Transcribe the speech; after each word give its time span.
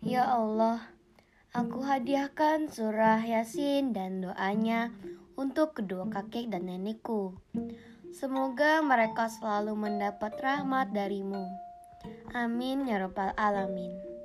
Ya 0.00 0.24
Allah, 0.32 0.80
aku 1.52 1.84
hadiahkan 1.84 2.72
surah 2.72 3.20
Yasin 3.20 3.92
dan 3.92 4.24
doanya 4.24 4.96
untuk 5.36 5.76
kedua 5.76 6.08
kakek 6.08 6.48
dan 6.48 6.72
nenekku. 6.72 7.36
Semoga 8.08 8.80
mereka 8.80 9.28
selalu 9.28 9.76
mendapat 9.76 10.32
rahmat 10.40 10.96
darimu. 10.96 11.44
Amin 12.32 12.88
ya 12.88 12.96
Rabbal 12.96 13.36
'Alamin. 13.36 14.19